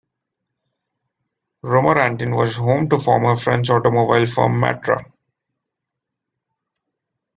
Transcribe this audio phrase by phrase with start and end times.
[1.63, 4.99] Romorantin was home to former French automobile firm Matra.